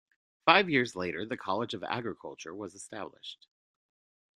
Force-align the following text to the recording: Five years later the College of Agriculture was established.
Five 0.47 0.67
years 0.67 0.95
later 0.95 1.27
the 1.27 1.37
College 1.37 1.75
of 1.75 1.83
Agriculture 1.83 2.55
was 2.55 2.73
established. 2.73 3.45